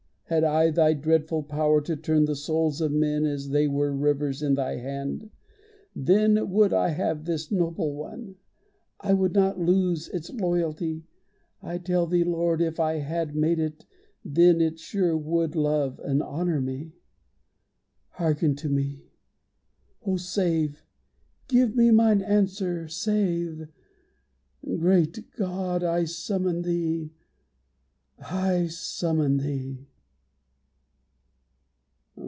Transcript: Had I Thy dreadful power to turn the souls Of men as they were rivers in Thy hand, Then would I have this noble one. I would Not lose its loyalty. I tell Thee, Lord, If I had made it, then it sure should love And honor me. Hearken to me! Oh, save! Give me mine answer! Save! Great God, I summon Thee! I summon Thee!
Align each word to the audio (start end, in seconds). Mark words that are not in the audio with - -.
Had 0.31 0.45
I 0.45 0.69
Thy 0.71 0.93
dreadful 0.93 1.43
power 1.43 1.81
to 1.81 1.97
turn 1.97 2.23
the 2.23 2.37
souls 2.37 2.79
Of 2.79 2.93
men 2.93 3.25
as 3.25 3.49
they 3.49 3.67
were 3.67 3.91
rivers 3.93 4.41
in 4.41 4.53
Thy 4.53 4.77
hand, 4.77 5.29
Then 5.93 6.49
would 6.51 6.71
I 6.71 6.87
have 6.91 7.25
this 7.25 7.51
noble 7.51 7.93
one. 7.93 8.37
I 9.01 9.11
would 9.11 9.33
Not 9.33 9.59
lose 9.59 10.07
its 10.07 10.29
loyalty. 10.29 11.03
I 11.61 11.79
tell 11.79 12.07
Thee, 12.07 12.23
Lord, 12.23 12.61
If 12.61 12.79
I 12.79 12.99
had 12.99 13.35
made 13.35 13.59
it, 13.59 13.85
then 14.23 14.61
it 14.61 14.79
sure 14.79 15.21
should 15.21 15.57
love 15.57 15.99
And 15.99 16.23
honor 16.23 16.61
me. 16.61 16.93
Hearken 18.11 18.55
to 18.55 18.69
me! 18.69 19.09
Oh, 20.05 20.15
save! 20.15 20.81
Give 21.49 21.75
me 21.75 21.91
mine 21.91 22.21
answer! 22.21 22.87
Save! 22.87 23.67
Great 24.63 25.29
God, 25.35 25.83
I 25.83 26.05
summon 26.05 26.61
Thee! 26.61 27.11
I 28.17 28.67
summon 28.67 29.35
Thee! 29.35 29.87